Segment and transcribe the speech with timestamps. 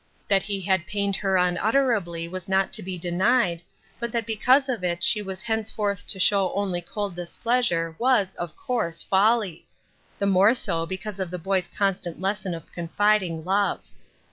[0.27, 3.61] That he had pained her unutterably was not to be denied,
[3.99, 8.57] but that because of it she was henceforth to show only cold displeasure, was, of
[8.57, 9.67] course, folly;
[10.17, 13.79] the more so because of the boy's constant lesson of confiding love.